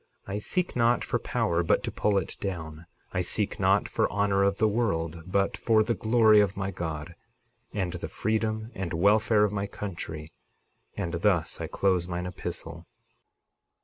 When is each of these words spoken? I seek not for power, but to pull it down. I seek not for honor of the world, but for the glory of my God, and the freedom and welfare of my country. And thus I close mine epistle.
I 0.25 0.39
seek 0.39 0.75
not 0.75 1.03
for 1.03 1.19
power, 1.19 1.61
but 1.61 1.83
to 1.83 1.91
pull 1.91 2.17
it 2.17 2.35
down. 2.39 2.87
I 3.13 3.21
seek 3.21 3.59
not 3.59 3.87
for 3.87 4.11
honor 4.11 4.41
of 4.41 4.57
the 4.57 4.67
world, 4.67 5.21
but 5.27 5.55
for 5.55 5.83
the 5.83 5.93
glory 5.93 6.39
of 6.39 6.57
my 6.57 6.71
God, 6.71 7.13
and 7.71 7.91
the 7.93 8.07
freedom 8.09 8.71
and 8.73 8.93
welfare 8.95 9.43
of 9.43 9.51
my 9.53 9.67
country. 9.67 10.33
And 10.97 11.13
thus 11.13 11.61
I 11.61 11.67
close 11.67 12.07
mine 12.07 12.25
epistle. 12.25 12.87